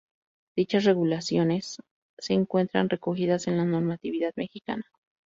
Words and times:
Dichas 0.57 0.85
regulaciones 0.85 1.77
se 2.17 2.33
encuentran 2.33 2.89
recogidas 2.89 3.45
en 3.45 3.57
la 3.57 3.65
Normatividad 3.65 4.33
Mexicana. 4.35 4.83